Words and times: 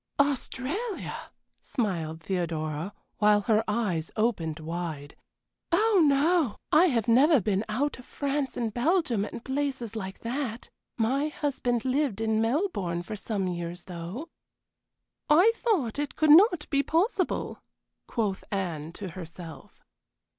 "Australia!" 0.19 1.29
smiled 1.61 2.21
Theodora, 2.23 2.91
while 3.19 3.41
her 3.41 3.63
eyes 3.67 4.09
opened 4.15 4.59
wide. 4.59 5.15
"Oh 5.71 6.01
no! 6.03 6.55
I 6.71 6.87
have 6.87 7.07
never 7.07 7.39
been 7.39 7.63
out 7.69 7.99
of 7.99 8.05
France 8.05 8.57
and 8.57 8.73
Belgium 8.73 9.23
and 9.23 9.45
places 9.45 9.95
like 9.95 10.21
that. 10.21 10.71
My 10.97 11.27
husband 11.27 11.85
lived 11.85 12.19
in 12.19 12.41
Melbourne 12.41 13.03
for 13.03 13.15
some 13.15 13.47
years, 13.47 13.83
though." 13.83 14.29
"I 15.29 15.51
thought 15.55 15.99
it 15.99 16.15
could 16.15 16.31
not 16.31 16.67
be 16.71 16.81
possible," 16.81 17.61
quoth 18.07 18.43
Anne 18.51 18.93
to 18.93 19.09
herself. 19.09 19.83